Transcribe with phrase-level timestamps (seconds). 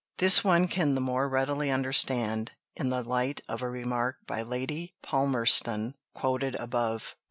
[0.17, 4.95] "This one can the more readily understand in the light of a remark by Lady
[5.03, 7.15] Palmerston quoted above.